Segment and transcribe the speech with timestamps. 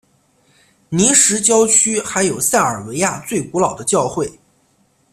[0.89, 4.27] 尼什郊区还有塞尔维亚最古老的教会。